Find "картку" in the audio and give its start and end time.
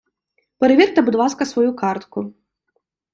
1.75-2.33